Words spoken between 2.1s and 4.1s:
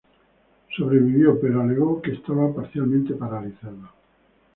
estaba parcialmente paralizado.